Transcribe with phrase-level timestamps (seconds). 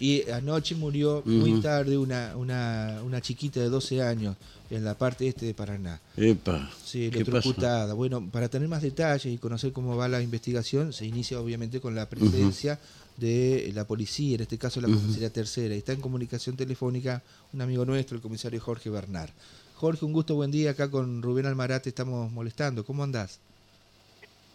[0.00, 4.36] Y anoche murió muy tarde una, una, una chiquita de 12 años
[4.68, 6.00] en la parte este de Paraná.
[6.16, 6.68] Epa.
[6.82, 7.30] Sí, ¿Qué pasó?
[7.30, 7.94] electrocutada.
[7.94, 11.94] Bueno, para tener más detalles y conocer cómo va la investigación, se inicia obviamente con
[11.94, 12.80] la presencia
[13.18, 15.76] de la policía, en este caso la comisaría tercera.
[15.76, 17.22] Está en comunicación telefónica
[17.52, 19.30] un amigo nuestro, el comisario Jorge Bernard.
[19.76, 20.72] Jorge, un gusto, buen día.
[20.72, 22.84] Acá con Rubén Almarate estamos molestando.
[22.84, 23.38] ¿Cómo andás?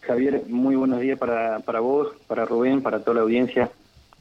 [0.02, 3.70] Javier, muy buenos días para, para vos, para Rubén, para toda la audiencia.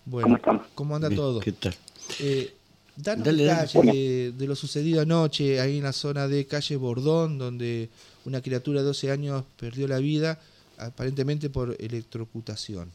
[0.10, 0.68] Bueno, ¿Cómo estamos?
[0.76, 1.40] ¿Cómo anda Bien, todo?
[1.40, 1.74] ¿Qué tal?
[2.20, 2.52] Eh,
[2.96, 3.62] danos Dale, dale.
[3.68, 7.90] detalles de, de lo sucedido anoche ahí en la zona de calle Bordón, donde
[8.26, 10.40] una criatura de 12 años perdió la vida,
[10.80, 12.90] aparentemente por electrocutación.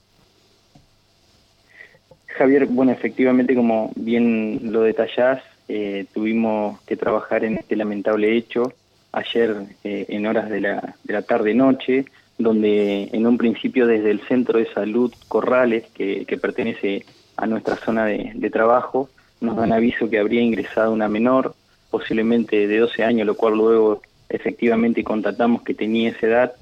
[2.27, 8.73] Javier, bueno, efectivamente, como bien lo detallás, eh, tuvimos que trabajar en este lamentable hecho
[9.13, 12.07] ayer eh, en horas de la, de la tarde-noche,
[12.39, 17.05] donde en un principio desde el Centro de Salud Corrales, que, que pertenece
[17.37, 19.09] a nuestra zona de, de trabajo,
[19.41, 21.55] nos dan aviso que habría ingresado una menor,
[21.91, 26.53] posiblemente de 12 años, lo cual luego efectivamente constatamos que tenía esa edad,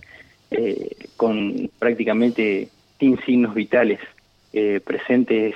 [0.50, 2.68] eh, con prácticamente
[2.98, 4.00] sin signos vitales
[4.52, 5.54] eh, presentes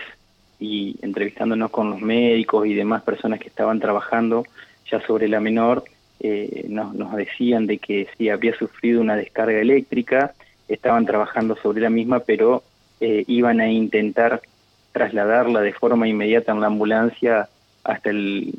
[0.59, 4.45] y entrevistándonos con los médicos y demás personas que estaban trabajando
[4.91, 5.85] ya sobre la menor,
[6.21, 10.35] eh, nos, decían de que sí había sufrido una descarga eléctrica,
[10.69, 12.63] estaban trabajando sobre la misma, pero
[13.01, 14.41] eh, iban a intentar
[14.93, 17.49] trasladarla de forma inmediata en la ambulancia
[17.85, 18.55] hasta el,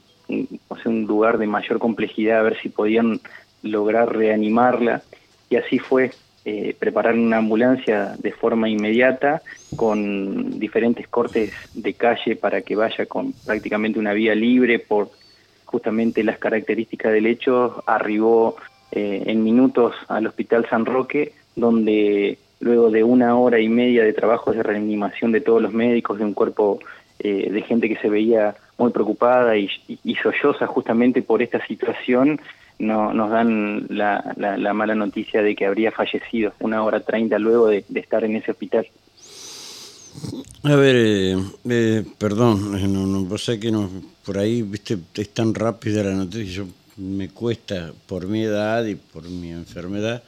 [0.67, 3.19] o sea, un lugar de mayor complejidad, a ver si podían
[3.63, 5.01] lograr reanimarla.
[5.49, 6.11] Y así fue,
[6.45, 9.41] eh, preparar una ambulancia de forma inmediata
[9.75, 15.09] con diferentes cortes de calle para que vaya con prácticamente una vía libre por
[15.67, 18.55] justamente las características del hecho, arribó
[18.91, 24.13] eh, en minutos al Hospital San Roque, donde luego de una hora y media de
[24.13, 26.79] trabajos de reanimación de todos los médicos, de un cuerpo
[27.19, 32.39] eh, de gente que se veía muy preocupada y, y, solloza justamente por esta situación,
[32.79, 37.39] no, nos dan la, la, la, mala noticia de que habría fallecido una hora treinta
[37.39, 38.87] luego de estar en ese hospital.
[40.63, 41.37] A ver, eh,
[41.69, 43.89] eh, perdón, no, no, vos sabés que no,
[44.25, 46.67] por ahí, viste, es tan rápida la noticia, yo
[46.97, 50.23] me cuesta por mi edad y por mi enfermedad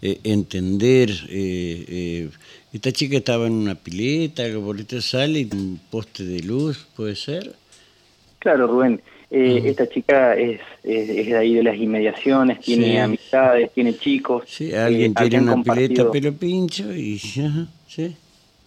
[0.00, 1.10] eh, entender.
[1.28, 2.28] Eh, eh,
[2.72, 6.86] esta chica estaba en una pileta, algo por esto sale, y un poste de luz,
[6.96, 7.54] ¿puede ser?
[8.38, 9.00] Claro, Rubén.
[9.34, 12.96] Eh, Esta chica es, es, es, de ahí de las inmediaciones, tiene Sí.
[12.98, 14.44] amistades, tiene chicos.
[14.46, 18.14] Sí, alguien eh, tiene una pileta pelo pincho y ajá, sí.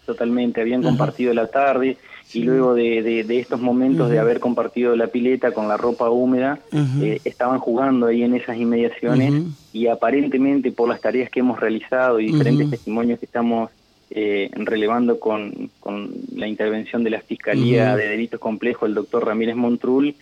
[0.05, 1.97] Totalmente, habían compartido la tarde
[2.33, 6.09] y luego de, de- de estos momentos de haber compartido la pileta con la ropa
[6.09, 6.59] húmeda,
[7.03, 9.31] eh, estaban jugando ahí en esas inmediaciones
[9.73, 13.69] y aparentemente por las tareas que hemos realizado y diferentes testimonios que estamos
[14.11, 19.55] eh, relevando con, con la intervención de la Fiscalía de Delitos Complejos, el doctor Ramírez
[19.55, 20.13] Montrul,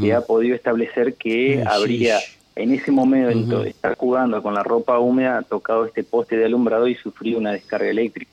[0.00, 2.18] que ha podido establecer que habría
[2.56, 6.88] en ese momento de estar jugando con la ropa húmeda, tocado este poste de alumbrado
[6.88, 8.32] y sufrido una descarga eléctrica.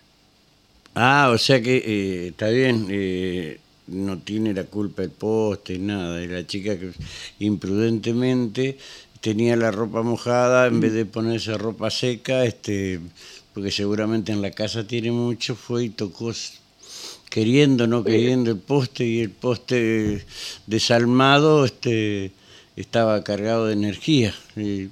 [0.95, 6.21] Ah, o sea que eh, está bien, eh, no tiene la culpa el poste, nada.
[6.23, 6.91] Y la chica que
[7.39, 8.77] imprudentemente
[9.21, 12.99] tenía la ropa mojada, en vez de ponerse ropa seca, este,
[13.53, 16.31] porque seguramente en la casa tiene mucho, fue y tocó
[17.29, 20.23] queriendo, no queriendo el poste y el poste
[20.67, 22.31] desalmado este,
[22.77, 24.87] estaba cargado de energía, y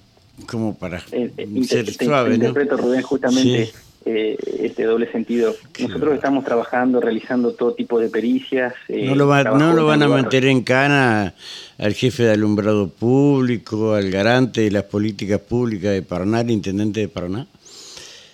[0.47, 2.45] como para Eh, eh, ser te- suave, te ¿no?
[2.47, 3.71] interpreto, Rubén, justamente Sí.
[4.05, 5.55] Eh, este doble sentido.
[5.79, 8.73] Nosotros estamos trabajando, realizando todo tipo de pericias.
[8.89, 11.33] eh, No lo, va- no lo van a meter en cana
[11.77, 16.99] al jefe de alumbrado público, al garante de las políticas públicas de Paraná, el intendente
[17.01, 17.47] de Paraná.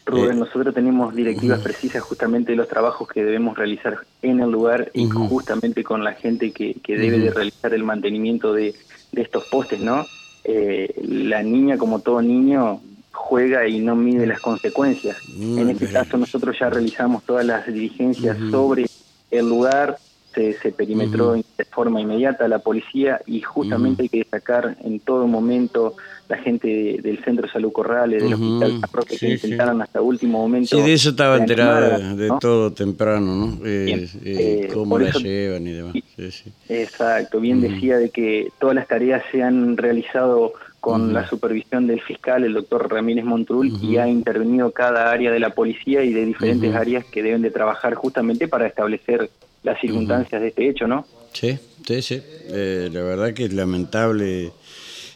[0.06, 4.50] Rubén, Eh, nosotros tenemos directivas precisas justamente de los trabajos que debemos realizar en el
[4.50, 8.74] lugar y justamente con la gente que, que debe de realizar el mantenimiento de,
[9.12, 10.06] de estos postes, ¿no?
[10.46, 12.82] Eh, la niña, como todo niño,
[13.22, 15.18] juega y no mide las consecuencias.
[15.36, 18.86] Mm, en este pero- caso nosotros ya realizamos todas las diligencias sobre
[19.30, 19.98] el lugar,
[20.34, 25.26] se, se perimetró de forma inmediata la policía y justamente hay que destacar en todo
[25.28, 25.96] momento
[26.28, 28.34] la gente de- del Centro de Salud Corrales, del.
[28.36, 29.48] Hospital San Roque, Sí, que sí.
[29.48, 30.78] intentaron hasta último momento.
[30.78, 33.66] Sí, de eso estaba enterada de, todo temprano, ¿no?
[33.66, 35.94] Eh, eh, Eh, cómo la eso- llevan y demás.
[36.16, 36.52] Sí.
[36.70, 42.02] Exacto, bien decía de que todas las tareas se han realizado con la supervisión del
[42.02, 46.26] fiscal, el doctor Ramírez Montrul, y ha intervenido cada área de la policía y de
[46.26, 49.30] diferentes áreas que deben de trabajar justamente para establecer
[49.64, 51.06] las circunstancias de este hecho, ¿no?
[51.34, 52.22] Sí, sí, sí.
[52.52, 54.52] Eh, la verdad que es lamentable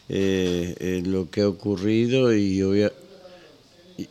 [0.08, 2.92] eh, eh, lo que ha ocurrido y obvia-
[3.96, 4.06] y-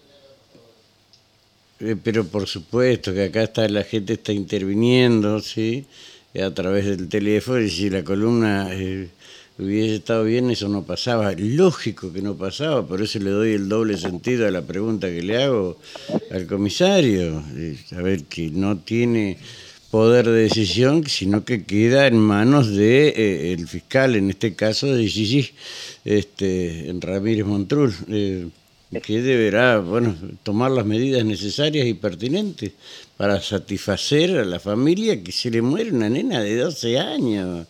[1.80, 5.86] eh, pero por supuesto que acá está la gente está interviniendo, sí,
[6.42, 9.08] a través del teléfono y si la columna eh,
[9.58, 11.34] hubiese estado bien, eso no pasaba.
[11.38, 15.22] Lógico que no pasaba, por eso le doy el doble sentido a la pregunta que
[15.22, 15.78] le hago
[16.32, 17.44] al comisario.
[17.92, 19.38] A ver, que no tiene
[19.94, 24.88] poder de decisión, sino que queda en manos de eh, el fiscal, en este caso
[24.88, 25.52] de Gigi,
[26.04, 28.48] este, Ramírez Montrul, eh,
[29.02, 32.74] que deberá bueno, tomar las medidas necesarias y pertinentes
[33.18, 37.68] para satisfacer a la familia que se le muere una nena de 12 años.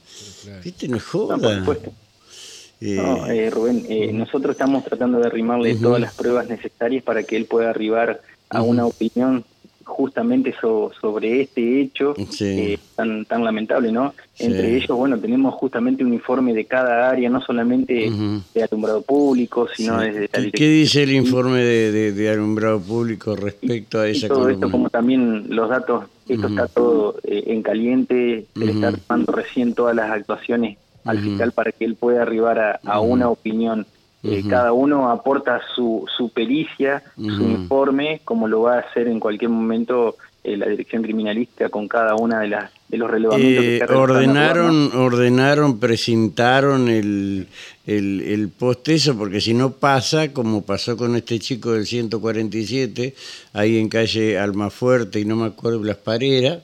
[0.63, 0.87] ¿Viste?
[0.87, 1.37] No es joda.
[1.37, 7.45] No, eh, Rubén, nosotros estamos tratando de arrimarle todas las pruebas necesarias para que él
[7.45, 9.45] pueda arribar a una opinión
[9.83, 14.13] justamente sobre este hecho eh, tan, tan lamentable, ¿no?
[14.39, 18.11] Entre ellos, bueno, tenemos justamente un informe de cada área, no solamente
[18.53, 24.07] de alumbrado público, sino desde la ¿Qué dice el informe de, alumbrado público respecto a
[24.07, 28.65] esa y todo esto, como también los datos, esto está todo eh, en caliente, se
[28.65, 32.99] le está dando recién todas las actuaciones al fiscal para que él pueda arribar a
[33.01, 33.85] una opinión
[34.23, 39.19] eh, cada uno aporta su, su pericia, su informe, como lo va a hacer en
[39.19, 40.15] cualquier momento
[40.45, 44.95] eh, la dirección criminalística con cada una de las de los relevamientos que eh, ordenaron
[44.95, 47.47] ordenaron presentaron el,
[47.85, 53.15] el, el postezo porque si no pasa como pasó con este chico del 147
[53.53, 56.59] ahí en calle Almafuerte y no me acuerdo las pareras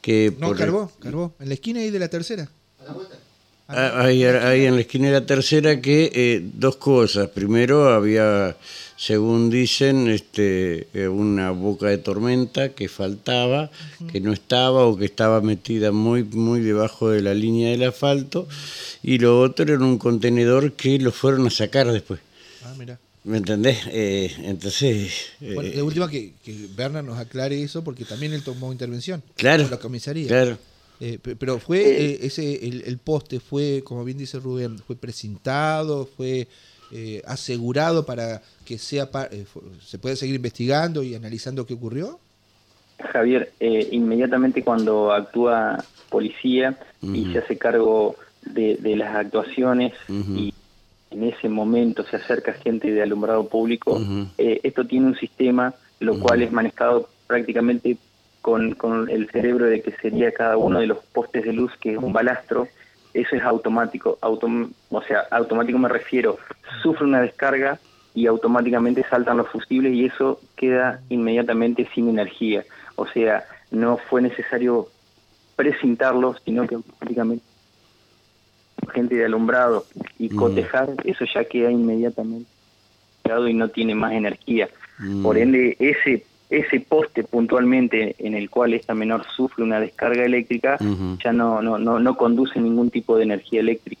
[0.00, 2.48] que no cargó cargó en la esquina ahí de la tercera.
[2.80, 3.27] A la vuelta
[3.70, 7.28] Ah, ahí, en la esquina de la tercera que eh, dos cosas.
[7.28, 8.56] Primero había,
[8.96, 13.70] según dicen, este, eh, una boca de tormenta que faltaba,
[14.10, 18.48] que no estaba o que estaba metida muy, muy debajo de la línea del asfalto.
[19.02, 22.20] Y lo otro era un contenedor que lo fueron a sacar después.
[22.64, 22.98] Ah, mira.
[23.24, 23.80] ¿Me entendés?
[23.88, 25.12] Eh, entonces...
[25.40, 29.22] Bueno, de última que, que Berna nos aclare eso porque también él tomó intervención.
[29.36, 29.68] Claro.
[29.68, 30.26] la comisaría.
[30.26, 30.56] Claro.
[31.00, 36.48] Eh, pero fue eh, ese el, poste fue, como bien dice Rubén, fue presentado, fue
[36.90, 39.08] eh, asegurado para que sea
[39.84, 42.18] se pueda seguir investigando y analizando qué ocurrió.
[43.12, 50.52] Javier, inmediatamente cuando actúa policía y se hace cargo de, las actuaciones y
[51.12, 54.00] en ese momento se acerca gente de alumbrado público,
[54.36, 57.96] esto tiene un sistema lo cual es manejado prácticamente
[58.48, 61.92] con, con el cerebro de que sería cada uno de los postes de luz, que
[61.92, 62.66] es un balastro,
[63.12, 64.16] eso es automático.
[64.22, 66.38] o sea, automático me refiero,
[66.82, 67.78] sufre una descarga
[68.14, 72.64] y automáticamente saltan los fusibles y eso queda inmediatamente sin energía.
[72.96, 74.88] O sea, no fue necesario
[75.54, 77.44] precintarlo, sino que automáticamente
[78.94, 79.84] gente de alumbrado
[80.18, 80.36] y mm.
[80.36, 82.48] cotejar, eso ya queda inmediatamente
[83.46, 84.70] y no tiene más energía.
[84.98, 85.22] Mm.
[85.22, 90.78] Por ende, ese ese poste puntualmente en el cual esta menor sufre una descarga eléctrica
[91.22, 94.00] ya no, no, no, no conduce ningún tipo de energía eléctrica.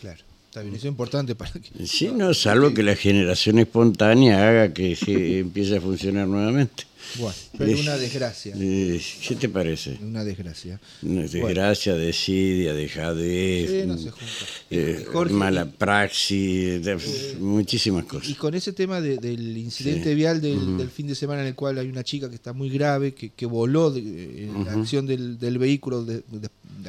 [0.00, 0.20] Claro.
[0.48, 1.86] Está bien, eso es importante para que...
[1.86, 6.84] Sí, no, salvo que la generación espontánea haga que se empiece a funcionar nuevamente.
[7.16, 8.54] Bueno, pero una desgracia.
[8.54, 9.98] ¿Qué te parece?
[10.02, 10.80] Una desgracia.
[11.02, 14.10] Una desgracia, desidia, dejadez, sí, no se
[14.70, 16.86] eh, mala praxis,
[17.38, 18.28] muchísimas cosas.
[18.28, 21.88] Y con ese tema del incidente vial del, fin de semana en el cual hay
[21.88, 26.04] una chica que está muy grave, que, que voló en la acción del, del vehículo
[26.04, 26.22] de,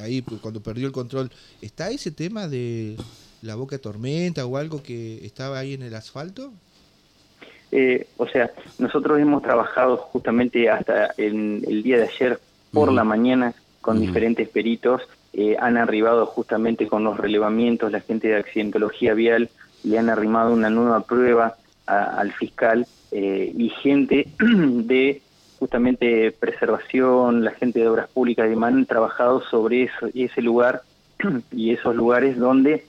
[0.02, 1.32] ahí pues, cuando perdió el control,
[1.62, 2.98] ¿está ese tema de
[3.42, 6.54] la boca de tormenta o algo que estaba ahí en el asfalto?
[7.72, 12.40] Eh, o sea, nosotros hemos trabajado justamente hasta en el día de ayer
[12.72, 15.02] por la mañana con diferentes peritos,
[15.34, 19.50] eh, han arribado justamente con los relevamientos, la gente de accidentología vial
[19.84, 25.22] le han arrimado una nueva prueba al fiscal eh, y gente de
[25.58, 30.84] justamente preservación, la gente de obras públicas y han trabajado sobre ese lugar
[31.52, 32.86] y esos lugares donde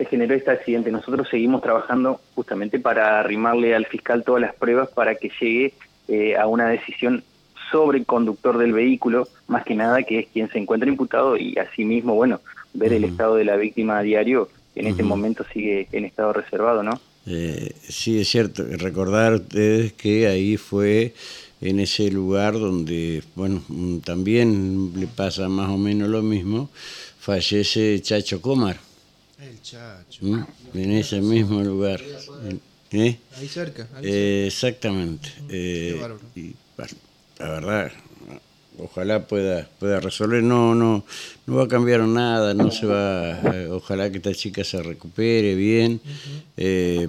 [0.00, 0.90] se generó este accidente.
[0.90, 5.74] Nosotros seguimos trabajando justamente para arrimarle al fiscal todas las pruebas para que llegue
[6.08, 7.22] eh, a una decisión
[7.70, 11.54] sobre el conductor del vehículo, más que nada que es quien se encuentra imputado y
[11.58, 12.40] asimismo, bueno,
[12.72, 16.82] ver el estado de la víctima a diario, en este momento sigue en estado reservado,
[16.82, 16.98] ¿no?
[17.26, 18.64] Eh, sí, es cierto.
[18.64, 21.12] Recordar ustedes que ahí fue
[21.60, 23.60] en ese lugar donde, bueno,
[24.02, 26.70] también le pasa más o menos lo mismo,
[27.18, 28.89] fallece Chacho Comar.
[29.42, 30.18] El Chacho.
[30.22, 30.44] ¿Mm?
[30.74, 32.00] En ese mismo lugar.
[32.92, 33.16] ¿Eh?
[33.36, 33.88] Ahí cerca.
[34.02, 35.30] Eh, exactamente.
[35.48, 35.98] Eh,
[36.34, 36.54] y,
[37.38, 37.92] la verdad,
[38.78, 40.42] ojalá pueda pueda resolver.
[40.42, 41.04] No, no,
[41.46, 43.40] no va a cambiar nada, no se va.
[43.70, 46.00] ojalá que esta chica se recupere bien,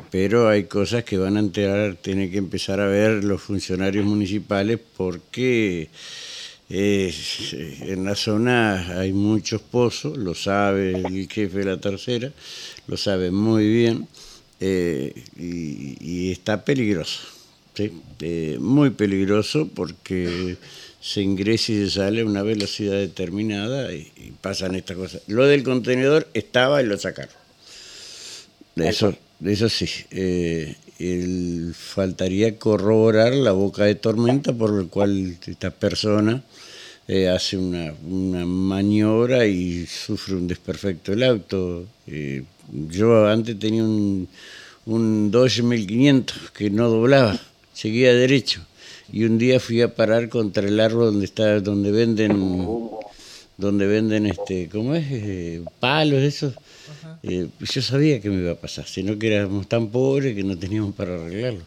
[0.10, 4.80] pero hay cosas que van a enterar, tiene que empezar a ver los funcionarios municipales
[4.96, 5.90] porque
[6.74, 7.14] Eh,
[7.82, 12.32] en la zona hay muchos pozos, lo sabe el jefe de la tercera,
[12.88, 14.08] lo sabe muy bien
[14.62, 17.20] eh, y, está peligroso,
[17.78, 20.56] eh, muy peligroso porque
[21.02, 25.24] se ingresa y se sale a una velocidad determinada y, pasan estas cosas.
[25.28, 27.36] Lo del contenedor estaba y lo sacaron.
[28.78, 29.14] Eso,
[29.44, 29.90] eso sí.
[30.12, 30.76] Eh,
[31.74, 36.44] faltaría corroborar la boca de tormenta por la cual esta persona
[37.08, 37.94] eh, hace una,
[38.46, 41.86] maniobra y sufre un desperfecto el auto.
[42.08, 42.44] Eh,
[42.90, 44.28] yo antes tenía un,
[44.86, 47.40] un Dodge 1500 que no doblaba,
[47.74, 48.62] seguía derecho.
[49.12, 52.90] Y un día fui a parar contra el árbol donde está donde venden
[53.58, 56.54] donde venden este cómo es eh, palos esos
[57.24, 60.58] eh, yo sabía que me iba a pasar sino que éramos tan pobres que no
[60.58, 61.62] teníamos para arreglarlo.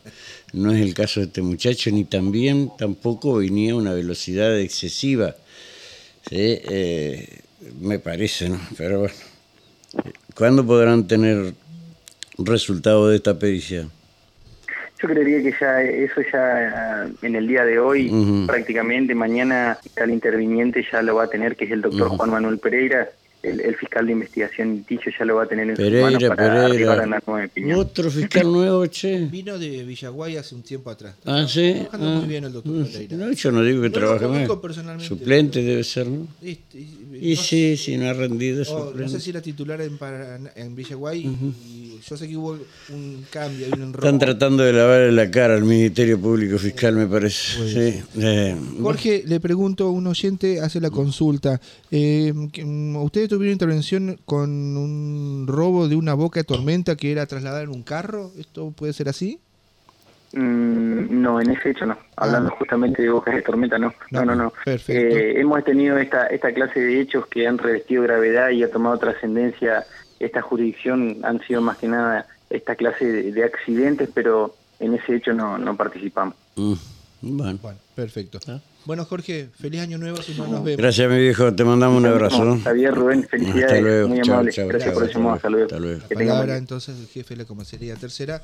[0.53, 5.35] No es el caso de este muchacho ni también tampoco venía a una velocidad excesiva
[6.31, 7.41] eh,
[7.81, 9.15] me parece no pero bueno.
[10.35, 11.55] ¿cuándo podrán tener
[12.39, 13.89] resultado de esta pericia?
[15.01, 18.11] Yo creería que ya eso ya en el día de hoy,
[18.47, 22.59] prácticamente mañana el interviniente ya lo va a tener, que es el doctor Juan Manuel
[22.59, 23.11] Pereira,
[23.45, 26.67] el, fiscal de investigación Ticho ya lo va a tener en Pereira, sus manos para
[26.69, 26.93] Pereira.
[26.93, 27.79] a la nueva opinión.
[27.79, 29.27] Otro fiscal nuevo, che.
[29.31, 31.15] Vino de Villaguay hace un tiempo atrás.
[31.25, 31.73] Ah, sí.
[31.75, 33.17] Trabajando muy bien el doctor Pereira.
[33.17, 35.01] No, yo no digo que Yo trabaje mal.
[35.01, 36.27] Suplente debe ser, ¿no?
[36.43, 39.13] Y, y- Y no- sí, sí, no ha rendido o no suplente.
[39.13, 39.99] sé si era titular en,
[40.57, 41.21] en Villaguay.
[41.21, 42.59] y yo sé que hubo
[42.91, 44.07] un cambio, un enroque.
[44.07, 47.69] Están tratando de lavarle la cara al Ministerio Público Fiscal, me parece.
[47.69, 48.03] Sí.
[48.21, 51.61] Eh, Jorge, le pregunto, un oyente hace la consulta.
[51.91, 57.25] Eh, mm, ¿Ustedes tuvieron intervención con un robo de una boca de tormenta que era
[57.25, 58.33] trasladada en un carro?
[58.39, 59.41] ¿Esto puede ser así?
[60.35, 61.97] Mm, no, en ese hecho no.
[62.17, 63.95] Hablando justamente de bocas de tormenta, no.
[64.11, 64.53] No, no, no.
[64.65, 65.17] Perfecto.
[65.17, 68.99] Eh, hemos tenido esta, esta clase de hechos que han revestido gravedad y ha tomado
[68.99, 69.87] trascendencia
[70.25, 71.19] esta jurisdicción.
[71.23, 75.59] Han sido más que nada esta clase de, de accidentes, pero en ese hecho no,
[75.59, 76.35] no participamos.
[76.57, 76.75] mm,
[77.23, 77.59] bueno.
[77.63, 78.39] Bueno, perfecto.
[78.49, 78.61] Ah.
[78.85, 80.77] Bueno, Jorge, feliz año nuevo si no nos vemos.
[80.77, 81.55] Gracias, mi viejo.
[81.55, 82.59] Te mandamos un abrazo.
[82.63, 83.65] Javier, Rubén, felicidades.
[83.65, 84.09] Hasta luego.
[84.09, 84.53] Muy amable.
[84.53, 85.49] chao, Gracias chao, por el hasta llamado.
[85.49, 85.65] luego.
[85.65, 85.97] Hasta luego.
[86.03, 86.09] Hasta luego.
[86.09, 88.43] Que La palabra entonces del jefe de la comisaría tercera.